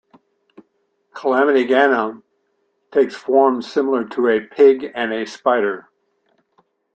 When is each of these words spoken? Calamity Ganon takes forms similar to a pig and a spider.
Calamity 1.13 1.63
Ganon 1.67 2.23
takes 2.91 3.13
forms 3.13 3.71
similar 3.71 4.03
to 4.05 4.29
a 4.29 4.39
pig 4.41 4.91
and 4.95 5.13
a 5.13 5.27
spider. 5.27 5.91